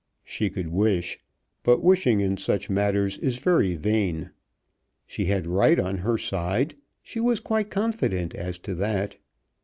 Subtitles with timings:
[0.23, 1.19] She could wish;
[1.61, 4.31] but wishing in such matters is very vain.
[5.05, 6.73] She had right on her side.
[7.03, 9.17] She was quite confident as to that.